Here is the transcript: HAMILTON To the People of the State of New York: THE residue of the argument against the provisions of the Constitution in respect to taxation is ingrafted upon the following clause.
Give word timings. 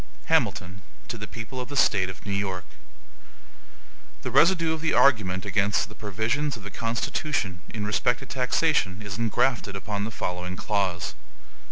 HAMILTON 0.25 0.81
To 1.09 1.17
the 1.19 1.27
People 1.27 1.61
of 1.61 1.69
the 1.69 1.75
State 1.75 2.09
of 2.09 2.25
New 2.25 2.31
York: 2.31 2.63
THE 4.23 4.31
residue 4.31 4.73
of 4.73 4.81
the 4.81 4.95
argument 4.95 5.45
against 5.45 5.89
the 5.89 5.93
provisions 5.93 6.57
of 6.57 6.63
the 6.63 6.71
Constitution 6.71 7.61
in 7.69 7.85
respect 7.85 8.17
to 8.21 8.25
taxation 8.25 9.03
is 9.03 9.19
ingrafted 9.19 9.75
upon 9.75 10.03
the 10.03 10.09
following 10.09 10.55
clause. 10.55 11.13